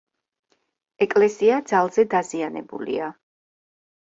ეკლესია 1.05 1.59
ძალზე 1.73 2.07
დაზიანებულია. 2.15 3.13